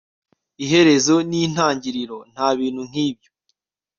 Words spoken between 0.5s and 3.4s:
Iherezo nintangiriro nta bintu nkibyo